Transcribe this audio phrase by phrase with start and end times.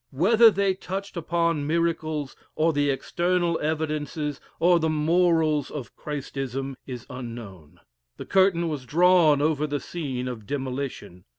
[0.09, 7.05] Whether they touched upon miracles, or the external evidences, or the morals of Christism, is
[7.07, 7.79] unknown.
[8.17, 11.25] The curtain was drawn over the scene of demolition.